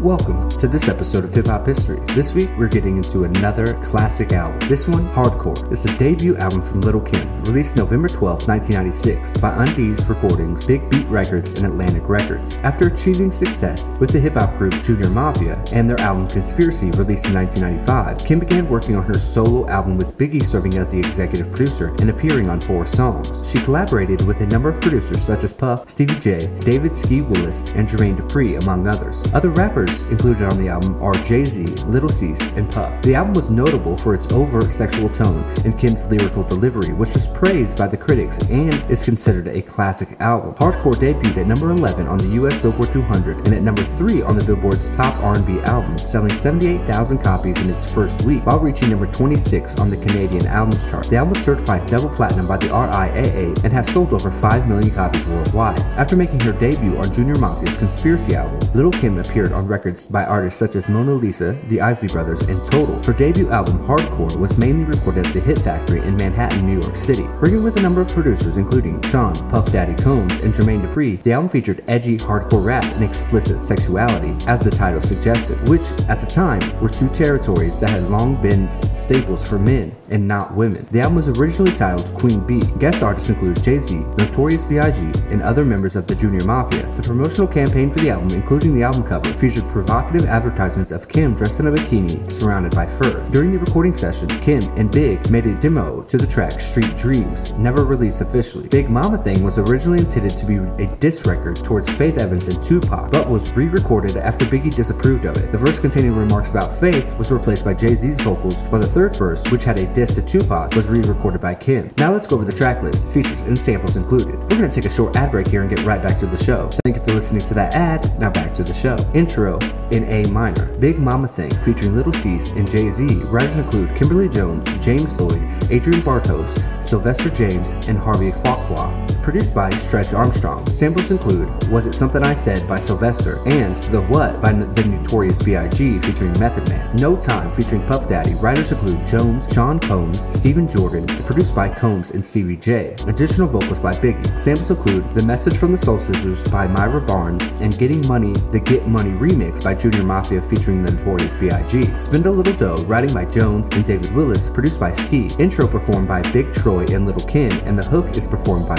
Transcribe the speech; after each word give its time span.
Welcome 0.00 0.48
to 0.50 0.68
this 0.68 0.88
episode 0.88 1.24
of 1.24 1.34
Hip 1.34 1.48
Hop 1.48 1.66
History. 1.66 1.98
This 2.14 2.32
week 2.32 2.50
we're 2.56 2.68
getting 2.68 2.98
into 2.98 3.24
another 3.24 3.74
classic 3.82 4.30
album. 4.30 4.60
This 4.68 4.86
one, 4.86 5.12
Hardcore. 5.12 5.72
It's 5.72 5.82
the 5.82 5.92
debut 5.98 6.36
album 6.36 6.62
from 6.62 6.82
Little 6.82 7.00
Kim, 7.00 7.42
released 7.42 7.74
November 7.74 8.06
12, 8.06 8.46
1996 8.46 9.38
by 9.38 9.50
Undeas 9.56 10.08
Recordings, 10.08 10.64
Big 10.64 10.88
Beat 10.88 11.04
Records, 11.08 11.60
and 11.60 11.66
Atlantic 11.66 12.08
Records. 12.08 12.58
After 12.58 12.86
achieving 12.86 13.32
success 13.32 13.90
with 13.98 14.10
the 14.10 14.20
hip 14.20 14.34
hop 14.34 14.56
group 14.56 14.72
Junior 14.84 15.10
Mafia 15.10 15.60
and 15.72 15.90
their 15.90 15.98
album 15.98 16.28
Conspiracy 16.28 16.92
released 16.92 17.26
in 17.26 17.34
1995, 17.34 18.18
Kim 18.24 18.38
began 18.38 18.68
working 18.68 18.94
on 18.94 19.04
her 19.04 19.18
solo 19.18 19.68
album 19.68 19.98
with 19.98 20.16
Biggie 20.16 20.44
serving 20.44 20.78
as 20.78 20.92
the 20.92 20.98
executive 21.00 21.50
producer 21.50 21.88
and 21.98 22.08
appearing 22.08 22.48
on 22.48 22.60
four 22.60 22.86
songs. 22.86 23.50
She 23.50 23.58
collaborated 23.64 24.24
with 24.28 24.42
a 24.42 24.46
number 24.46 24.68
of 24.68 24.80
producers 24.80 25.20
such 25.20 25.42
as 25.42 25.52
Puff, 25.52 25.88
Stevie 25.88 26.20
J, 26.20 26.46
David 26.60 26.96
Ski 26.96 27.20
Willis, 27.20 27.62
and 27.72 27.88
Jermaine 27.88 28.16
Dupri, 28.16 28.62
among 28.62 28.86
others. 28.86 29.26
Other 29.34 29.50
rappers 29.50 29.87
included 30.10 30.44
on 30.44 30.58
the 30.58 30.68
album 30.68 31.00
are 31.02 31.14
Jay 31.24 31.44
Z, 31.44 31.64
Little 31.86 32.08
Cease, 32.08 32.40
and 32.52 32.70
Puff. 32.70 33.02
The 33.02 33.14
album 33.14 33.34
was 33.34 33.50
notable 33.50 33.96
for 33.96 34.14
its 34.14 34.32
overt 34.32 34.70
sexual 34.70 35.08
tone 35.08 35.44
and 35.64 35.78
Kim's 35.78 36.06
lyrical 36.06 36.42
delivery, 36.42 36.94
which 36.94 37.14
was 37.14 37.28
praised 37.28 37.78
by 37.78 37.86
the 37.88 37.96
critics 37.96 38.38
and 38.50 38.74
is 38.90 39.04
considered 39.04 39.48
a 39.48 39.62
classic 39.62 40.08
album. 40.20 40.54
Hardcore 40.54 40.94
debuted 40.94 41.36
at 41.36 41.46
number 41.46 41.70
11 41.70 42.06
on 42.06 42.18
the 42.18 42.28
US 42.42 42.60
Billboard 42.60 42.92
200 42.92 43.36
and 43.46 43.54
at 43.54 43.62
number 43.62 43.82
3 43.82 44.22
on 44.22 44.36
the 44.38 44.44
Billboard's 44.44 44.94
top 44.96 45.14
R&B 45.22 45.60
albums, 45.62 46.08
selling 46.08 46.30
78,000 46.30 47.18
copies 47.18 47.60
in 47.62 47.70
its 47.70 47.92
first 47.92 48.22
week, 48.22 48.44
while 48.46 48.58
reaching 48.58 48.90
number 48.90 49.06
26 49.06 49.78
on 49.80 49.90
the 49.90 49.96
Canadian 49.96 50.46
Albums 50.46 50.90
Chart. 50.90 51.06
The 51.06 51.16
album 51.16 51.30
was 51.30 51.44
certified 51.44 51.88
double 51.90 52.10
platinum 52.10 52.46
by 52.46 52.56
the 52.56 52.66
RIAA 52.66 53.64
and 53.64 53.72
has 53.72 53.90
sold 53.92 54.12
over 54.12 54.30
5 54.30 54.68
million 54.68 54.94
copies 54.94 55.26
worldwide. 55.26 55.80
After 55.96 56.16
making 56.16 56.40
her 56.40 56.52
debut 56.52 56.96
on 56.96 57.12
Junior 57.12 57.34
Mafia's 57.34 57.76
Conspiracy 57.76 58.34
album, 58.34 58.58
Little 58.74 58.92
Kim 58.92 59.18
appeared 59.18 59.52
on 59.52 59.66
records 59.78 60.08
by 60.08 60.24
artists 60.24 60.58
such 60.58 60.74
as 60.74 60.88
Mona 60.88 61.12
Lisa, 61.12 61.52
the 61.68 61.80
Isley 61.80 62.08
Brothers, 62.08 62.42
and 62.42 62.58
Total. 62.66 63.00
Her 63.04 63.12
debut 63.12 63.48
album, 63.50 63.78
Hardcore, 63.84 64.36
was 64.36 64.58
mainly 64.58 64.82
recorded 64.82 65.24
at 65.24 65.32
the 65.32 65.40
Hit 65.40 65.60
Factory 65.60 66.00
in 66.00 66.16
Manhattan, 66.16 66.66
New 66.66 66.80
York 66.80 66.96
City. 66.96 67.22
Working 67.40 67.62
with 67.62 67.76
a 67.76 67.82
number 67.82 68.00
of 68.00 68.08
producers, 68.08 68.56
including 68.56 69.00
Sean, 69.02 69.34
Puff 69.48 69.70
Daddy 69.70 69.94
Combs, 70.02 70.40
and 70.40 70.52
Jermaine 70.52 70.82
Dupri, 70.82 71.22
the 71.22 71.32
album 71.32 71.48
featured 71.48 71.84
edgy, 71.86 72.16
hardcore 72.16 72.64
rap 72.64 72.82
and 72.94 73.04
explicit 73.04 73.62
sexuality, 73.62 74.36
as 74.48 74.62
the 74.62 74.70
title 74.70 75.00
suggested, 75.00 75.56
which, 75.68 75.92
at 76.08 76.18
the 76.18 76.26
time, 76.26 76.60
were 76.80 76.88
two 76.88 77.08
territories 77.10 77.78
that 77.78 77.90
had 77.90 78.02
long 78.10 78.40
been 78.42 78.68
staples 78.92 79.48
for 79.48 79.60
men 79.60 79.94
and 80.10 80.26
not 80.26 80.54
women. 80.54 80.88
The 80.90 81.00
album 81.00 81.16
was 81.16 81.28
originally 81.38 81.70
titled 81.72 82.12
Queen 82.14 82.44
Bee. 82.46 82.62
Guest 82.80 83.04
artists 83.04 83.30
include 83.30 83.62
Jay-Z, 83.62 83.94
Notorious 84.18 84.64
B.I.G., 84.64 85.12
and 85.30 85.40
other 85.40 85.64
members 85.64 85.94
of 85.94 86.08
the 86.08 86.16
Junior 86.16 86.44
Mafia. 86.44 86.82
The 86.96 87.02
promotional 87.02 87.46
campaign 87.46 87.90
for 87.90 88.00
the 88.00 88.10
album, 88.10 88.30
including 88.30 88.74
the 88.74 88.82
album 88.82 89.04
cover, 89.04 89.28
featured 89.38 89.67
provocative 89.68 90.26
advertisements 90.26 90.90
of 90.90 91.08
Kim 91.08 91.34
dressed 91.34 91.60
in 91.60 91.66
a 91.66 91.70
bikini 91.70 92.30
surrounded 92.30 92.74
by 92.74 92.86
fur. 92.86 93.24
During 93.30 93.52
the 93.52 93.58
recording 93.58 93.94
session, 93.94 94.28
Kim 94.28 94.62
and 94.76 94.90
Big 94.90 95.30
made 95.30 95.46
a 95.46 95.54
demo 95.60 96.02
to 96.02 96.16
the 96.16 96.26
track 96.26 96.60
Street 96.60 96.94
Dreams, 96.96 97.52
never 97.54 97.84
released 97.84 98.20
officially. 98.20 98.68
Big 98.68 98.88
Mama 98.88 99.18
Thing 99.18 99.42
was 99.42 99.58
originally 99.58 99.98
intended 99.98 100.36
to 100.38 100.46
be 100.46 100.56
a 100.56 100.96
diss 100.96 101.26
record 101.26 101.56
towards 101.56 101.88
Faith 101.88 102.18
Evans 102.18 102.46
and 102.46 102.62
Tupac, 102.62 103.10
but 103.10 103.28
was 103.28 103.52
re-recorded 103.54 104.16
after 104.16 104.44
Biggie 104.46 104.74
disapproved 104.74 105.24
of 105.24 105.36
it. 105.36 105.52
The 105.52 105.58
verse 105.58 105.78
containing 105.78 106.14
remarks 106.14 106.50
about 106.50 106.72
Faith 106.72 107.16
was 107.18 107.30
replaced 107.30 107.64
by 107.64 107.74
Jay-Z's 107.74 108.20
vocals, 108.20 108.62
while 108.64 108.80
the 108.80 108.86
third 108.86 109.16
verse, 109.16 109.48
which 109.50 109.64
had 109.64 109.78
a 109.78 109.92
diss 109.92 110.14
to 110.14 110.22
Tupac, 110.22 110.74
was 110.74 110.86
re-recorded 110.86 111.40
by 111.40 111.54
Kim. 111.54 111.92
Now 111.98 112.12
let's 112.12 112.26
go 112.26 112.36
over 112.36 112.44
the 112.44 112.52
track 112.52 112.82
list, 112.82 113.08
features, 113.08 113.42
and 113.42 113.58
samples 113.58 113.96
included. 113.96 114.38
We're 114.38 114.58
gonna 114.60 114.70
take 114.70 114.86
a 114.86 114.90
short 114.90 115.16
ad 115.16 115.30
break 115.30 115.48
here 115.48 115.60
and 115.60 115.70
get 115.70 115.84
right 115.84 116.02
back 116.02 116.18
to 116.18 116.26
the 116.26 116.36
show. 116.36 116.68
Thank 116.84 116.96
you 116.96 117.02
for 117.02 117.12
listening 117.12 117.42
to 117.42 117.54
that 117.54 117.74
ad. 117.74 118.18
Now 118.18 118.30
back 118.30 118.54
to 118.54 118.62
the 118.62 118.74
show. 118.74 118.96
Intro 119.14 119.57
in 119.90 120.04
A 120.04 120.28
minor. 120.30 120.66
Big 120.78 120.98
Mama 120.98 121.28
Thing 121.28 121.50
featuring 121.64 121.94
Little 121.94 122.12
Cease 122.12 122.52
and 122.52 122.70
Jay-Z. 122.70 123.06
Writers 123.24 123.58
include 123.58 123.94
Kimberly 123.96 124.28
Jones, 124.28 124.66
James 124.84 125.14
Lloyd, 125.16 125.42
Adrian 125.70 126.00
Bartos, 126.02 126.82
Sylvester 126.82 127.30
James, 127.30 127.72
and 127.88 127.98
Harvey 127.98 128.30
Fuqua. 128.30 129.07
Produced 129.28 129.54
by 129.54 129.68
Stretch 129.68 130.14
Armstrong. 130.14 130.64
Samples 130.68 131.10
include 131.10 131.50
Was 131.68 131.84
It 131.84 131.92
Something 131.92 132.22
I 132.22 132.32
Said 132.32 132.66
by 132.66 132.78
Sylvester 132.78 133.40
and 133.46 133.76
The 133.82 134.00
What 134.00 134.40
by 134.40 134.52
the 134.52 134.88
Notorious 134.88 135.42
B.I.G. 135.42 135.98
featuring 135.98 136.32
Method 136.40 136.66
Man. 136.70 136.96
No 136.96 137.14
Time 137.14 137.52
featuring 137.52 137.86
Puff 137.86 138.08
Daddy. 138.08 138.32
Writers 138.36 138.72
include 138.72 139.06
Jones, 139.06 139.46
Sean 139.52 139.80
Combs, 139.80 140.34
Stephen 140.34 140.66
Jordan, 140.66 141.06
produced 141.26 141.54
by 141.54 141.68
Combs 141.68 142.08
and 142.12 142.24
Stevie 142.24 142.56
J. 142.56 142.96
Additional 143.06 143.46
vocals 143.46 143.78
by 143.78 143.90
Biggie. 143.92 144.40
Samples 144.40 144.70
include 144.70 145.04
The 145.12 145.26
Message 145.26 145.58
from 145.58 145.72
the 145.72 145.78
Soul 145.78 145.98
Sisters 145.98 146.42
by 146.44 146.66
Myra 146.66 147.02
Barnes 147.02 147.52
and 147.60 147.76
Getting 147.76 148.00
Money, 148.08 148.32
the 148.50 148.60
Get 148.60 148.88
Money 148.88 149.10
remix 149.10 149.62
by 149.62 149.74
Junior 149.74 150.04
Mafia 150.04 150.40
featuring 150.40 150.82
the 150.82 150.92
Notorious 150.92 151.34
B.I.G. 151.34 151.82
Spend 151.98 152.24
a 152.24 152.30
Little 152.32 152.54
Dough, 152.54 152.82
writing 152.86 153.12
by 153.12 153.26
Jones 153.26 153.68
and 153.72 153.84
David 153.84 154.10
Willis, 154.14 154.48
produced 154.48 154.80
by 154.80 154.90
Ski. 154.90 155.28
Intro 155.38 155.68
performed 155.68 156.08
by 156.08 156.22
Big 156.32 156.50
Troy 156.54 156.86
and 156.92 157.04
Little 157.04 157.28
Kim, 157.28 157.52
and 157.66 157.78
the 157.78 157.86
hook 157.90 158.16
is 158.16 158.26
performed 158.26 158.66
by 158.66 158.76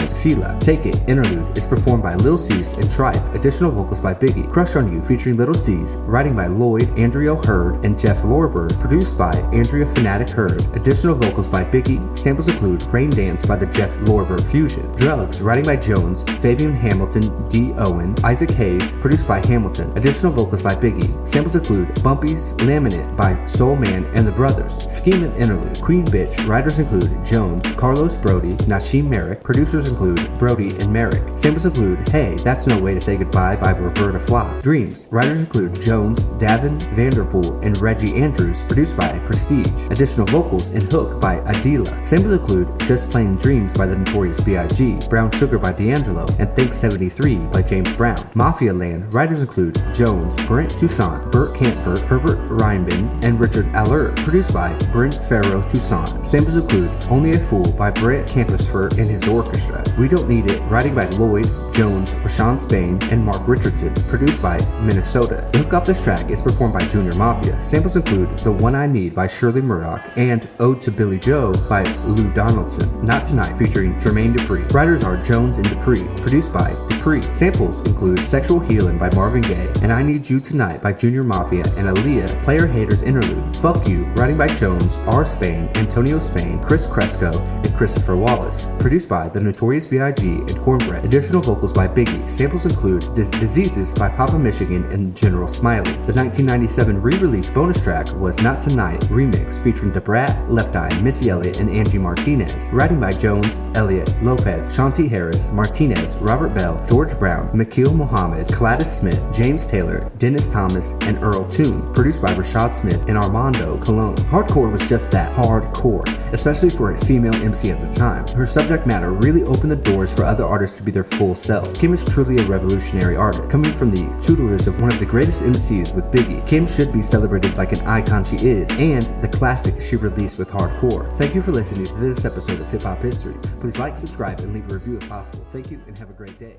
Take 0.60 0.86
It, 0.86 1.02
Interlude, 1.08 1.58
is 1.58 1.66
performed 1.66 2.04
by 2.04 2.16
Lil 2.16 2.38
Cease 2.38 2.74
and 2.74 2.84
Trife. 2.86 3.34
Additional 3.34 3.72
vocals 3.72 4.00
by 4.00 4.14
Biggie. 4.14 4.52
Crush 4.52 4.76
on 4.76 4.92
You 4.92 5.02
featuring 5.02 5.38
Little 5.38 5.54
Cease, 5.54 5.96
writing 5.98 6.36
by 6.36 6.48
Lloyd, 6.48 6.90
Andrea 6.98 7.36
Hurd, 7.36 7.84
and 7.86 7.98
Jeff 8.00 8.18
Lorber, 8.20 8.70
produced 8.80 9.18
by 9.18 9.32
Andrea 9.54 9.86
Fanatic 9.86 10.30
Hurd. 10.30 10.62
Additional 10.76 11.16
vocals 11.16 11.48
by 11.48 11.64
Biggie. 11.64 12.18
Samples 12.18 12.48
include 12.48 12.86
Rain 12.88 13.10
Dance 13.10 13.46
by 13.46 13.56
the 13.56 13.66
Jeff 13.66 13.96
Lorber 14.00 14.40
Fusion. 14.50 14.92
Drugs, 14.96 15.42
writing 15.42 15.66
by 15.66 15.76
Jones, 15.76 16.24
Fabian 16.40 16.74
Hamilton, 16.74 17.24
D. 17.50 17.74
Owen, 17.78 18.16
Isaac 18.24 18.52
Hayes, 18.52 18.96
produced 18.96 19.28
by 19.28 19.42
Hamilton. 19.48 19.96
Additional 19.98 20.32
vocals 20.32 20.62
by 20.62 20.76
Biggie. 20.76 21.28
Samples 21.28 21.56
include 21.56 21.90
Bumpy's 22.04 22.54
Lament 22.66 23.16
by 23.18 23.46
Soul 23.46 23.76
Mann 23.76 24.06
and 24.16 24.28
the 24.28 24.32
Brothers. 24.32 24.88
Scheme 24.94 25.24
and 25.24 25.36
Interlude. 25.38 25.82
Queen 25.82 26.06
Bitch, 26.06 26.48
writers 26.48 26.80
include 26.80 27.24
Jones, 27.26 27.70
Carlos 27.76 28.18
Broady, 28.18 28.56
Nashiem 28.68 29.06
Myrick. 29.08 29.44
Producers 29.44 29.90
include 29.90 30.20
Broady 30.38 30.72
and 30.72 30.92
Myrick. 30.92 31.38
Samples 31.38 31.66
include 31.66 32.08
Hey, 32.10 32.36
That's 32.44 32.68
No 32.68 32.80
Way 32.80 32.94
to 32.96 33.02
Say 33.02 33.18
Goodbye 33.18 33.56
by 33.56 33.72
Roberta 33.72 34.20
Flack. 34.20 34.62
Dreams. 34.62 35.08
Writers 35.12 35.40
include 35.40 35.80
Jones, 35.82 36.26
Davin 36.38 36.82
Vanderpool, 36.94 37.60
and 37.60 37.80
Reggie 37.82 38.16
Andrews, 38.22 38.62
produced 38.64 38.98
by 38.98 39.18
Prestige. 39.20 39.68
Additional 39.90 40.26
vocals 40.28 40.70
and 40.70 40.92
hook 40.92 41.20
by 41.22 41.40
Adila. 41.42 42.06
Samples 42.06 42.40
include 42.40 42.68
Just 42.82 43.10
Plain 43.10 43.38
Dreams 43.38 43.74
by 43.74 43.86
the 43.86 43.96
Notorious 43.96 44.42
B.I.G., 44.42 45.00
Brown 45.10 45.32
Sugar 45.32 45.58
by 45.58 45.72
D'Angelo, 45.72 46.26
and 46.38 46.50
Think 46.56 46.74
73 46.74 47.38
by 47.54 47.62
James 47.62 47.96
Brown. 47.96 48.18
Mafia 48.36 48.74
Land. 48.74 49.14
Writers 49.14 49.42
include 49.42 49.82
Jones, 49.94 50.36
Brent 50.46 50.70
Toussaint, 50.72 51.32
Bert 51.32 51.54
Kaempfert, 51.56 52.02
Herbert 52.02 52.38
Rehbein, 52.50 53.24
and 53.24 53.40
Richard 53.40 53.74
Aller, 53.76 54.12
produced 54.18 54.54
by 54.54 54.76
Brent 54.92 55.16
Farrow 55.24 55.62
Toussaint. 55.70 56.26
Samples 56.28 56.56
include 56.58 56.92
Only 57.10 57.32
a 57.32 57.40
Fool 57.40 57.72
by 57.74 57.90
Brent 57.92 58.28
Campersford 58.28 58.98
and 58.98 59.10
his 59.10 59.28
orchestra. 59.28 59.84
We 59.98 60.08
Don't 60.08 60.19
Need 60.28 60.52
It, 60.52 60.60
writing 60.70 60.96
by 60.96 61.06
Lloyd, 61.18 61.46
Jones, 61.74 62.14
Rashawn 62.16 62.60
Spain, 62.60 63.00
and 63.12 63.24
Mark 63.24 63.48
Richardson, 63.48 63.94
produced 64.08 64.42
by 64.42 64.58
Minnesota. 64.82 65.48
The 65.52 65.60
hook 65.60 65.74
off 65.74 65.86
this 65.86 66.04
track 66.04 66.30
is 66.30 66.42
performed 66.42 66.74
by 66.74 66.82
Junior 66.88 67.16
Mafia. 67.16 67.62
Samples 67.62 67.96
include 67.96 68.30
The 68.40 68.52
One 68.52 68.76
I 68.76 68.88
Need 68.88 69.16
by 69.16 69.28
Shirley 69.28 69.62
Murdock 69.62 70.02
and 70.16 70.50
Ode 70.60 70.82
to 70.82 70.92
Billie 70.92 71.20
Joe 71.20 71.54
by 71.70 71.84
Lou 72.06 72.32
Donaldson. 72.34 73.06
Not 73.06 73.26
Tonight 73.26 73.58
featuring 73.58 73.96
Jermaine 73.96 74.34
Dupri. 74.34 74.72
Writers 74.74 75.04
are 75.04 75.18
Jones 75.18 75.58
and 75.58 75.66
Dupri, 75.68 76.06
produced 76.22 76.52
by 76.52 76.72
Dupri. 76.90 77.24
Samples 77.34 77.82
include 77.88 78.20
Sexual 78.20 78.60
Healing 78.60 78.98
by 78.98 79.10
Marvin 79.16 79.42
Gaye 79.42 79.72
and 79.82 79.94
I 79.94 80.02
Need 80.02 80.30
You 80.30 80.40
Tonight 80.40 80.82
by 80.82 80.94
Junior 80.94 81.24
Mafia 81.24 81.64
and 81.78 81.88
Aaliyah, 81.88 82.44
Player 82.44 82.68
Haters 82.68 83.04
Interlude. 83.04 83.56
Fuck 83.58 83.88
You, 83.88 84.06
writing 84.16 84.38
by 84.38 84.48
Jones, 84.48 84.98
R. 85.08 85.26
Spain, 85.26 85.70
Antonio 85.76 86.20
Spain, 86.20 86.62
Chris 86.62 86.86
Cresco, 86.86 87.32
and 87.32 87.74
Christopher 87.76 88.18
Wallace. 88.18 88.68
Produced 88.80 89.08
by 89.08 89.30
The 89.30 89.40
Notorious 89.40 89.88
B.I.G. 90.00 90.28
and 90.30 90.60
Cornbread. 90.62 91.04
Additional 91.04 91.42
vocals 91.42 91.74
by 91.74 91.86
Biggie. 91.86 92.30
Samples 92.30 92.66
include 92.66 93.14
Dis- 93.16 93.30
Diseases 93.32 93.94
by 93.94 94.08
Papa 94.08 94.40
Michigan 94.40 94.86
and 94.94 95.14
General 95.14 95.50
Smiley. 95.50 95.92
The 96.08 96.14
1997 96.14 97.02
re-release 97.02 97.50
bonus 97.50 97.82
track 97.82 98.08
was 98.16 98.42
Not 98.42 98.62
Tonight 98.62 99.02
remix 99.10 99.62
featuring 99.62 99.92
Da 99.92 100.00
Brat, 100.00 100.50
Left 100.50 100.74
Eye, 100.78 101.02
Missy 101.02 101.30
Elliott, 101.30 101.60
and 101.60 101.70
Angie 101.70 101.98
Martinez. 101.98 102.70
Writing 102.72 102.98
by 102.98 103.12
Jones, 103.12 103.60
Elliott, 103.76 104.16
Lopes, 104.24 104.74
Shawntae 104.74 105.10
Harris, 105.10 105.52
Martinez, 105.52 106.16
Robert 106.22 106.54
Bell, 106.54 106.82
George 106.88 107.20
Brown, 107.20 107.50
Makil 107.50 107.94
Muhammad, 107.94 108.48
Claydes 108.48 108.84
Smith, 108.84 109.22
James 109.34 109.66
Taylor, 109.66 110.10
Dennis 110.18 110.48
Thomas, 110.48 110.94
and 111.02 111.22
Earl 111.22 111.46
Toon. 111.50 111.92
Produced 111.92 112.22
by 112.22 112.34
Rashad 112.36 112.74
Smith 112.74 113.04
and 113.10 113.18
Armando 113.18 113.78
Colon. 113.80 114.16
Hardcore 114.32 114.72
was 114.72 114.88
just 114.88 115.12
that, 115.12 115.36
hardcore, 115.36 116.08
especially 116.32 116.70
for 116.70 116.92
a 116.92 116.98
female 117.02 117.36
MC 117.44 117.72
at 117.72 117.82
the 117.82 117.90
time. 117.90 118.26
Her 118.30 118.46
subject 118.46 118.88
matter 118.88 119.12
really 119.12 119.44
opened 119.44 119.72
the 119.72 119.89
doors 119.92 120.14
for 120.14 120.24
other 120.24 120.46
artists 120.46 120.78
to 120.78 120.84
be 120.84 120.92
their 120.92 121.04
full 121.04 121.36
self. 121.36 121.74
Kim 121.74 121.94
is 121.94 122.04
truly 122.04 122.38
a 122.38 122.44
revolutionary 122.44 123.16
artist. 123.16 123.50
Coming 123.50 123.72
from 123.72 123.92
the 123.92 124.04
tutelage 124.22 124.68
of 124.68 124.80
one 124.82 124.92
of 124.92 125.00
the 125.00 125.06
greatest 125.06 125.42
MCs 125.42 125.96
with 125.96 126.06
Biggie, 126.08 126.46
Kim 126.48 126.68
should 126.68 126.92
be 126.92 127.02
celebrated 127.02 127.56
like 127.58 127.72
an 127.72 127.86
icon 127.88 128.24
she 128.24 128.36
is, 128.36 128.70
and 128.80 129.04
the 129.22 129.28
classic 129.28 129.82
she 129.82 129.96
released 129.96 130.38
with 130.38 130.50
Hardcore. 130.50 131.14
Thank 131.18 131.36
you 131.36 131.42
for 131.42 131.52
listening 131.52 131.86
to 131.86 131.94
this 131.96 132.26
episode 132.26 132.60
of 132.60 132.70
Hip 132.72 132.84
Hop 132.84 133.02
History. 133.02 133.36
Please 133.60 133.78
like, 133.78 133.98
subscribe, 133.98 134.40
and 134.42 134.54
leave 134.54 134.70
a 134.72 134.76
review 134.76 134.98
if 134.98 135.10
possible. 135.10 135.46
Thank 135.52 135.72
you, 135.72 135.82
and 135.88 135.98
have 135.98 136.10
a 136.10 136.14
great 136.14 136.38
day. 136.40 136.58